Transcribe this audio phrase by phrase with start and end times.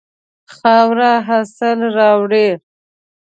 [0.55, 2.47] خاوره حاصل راوړي.